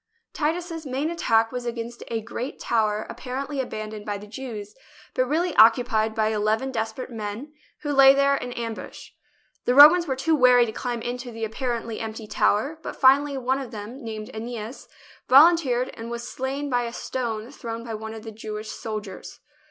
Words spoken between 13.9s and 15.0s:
named iEneas,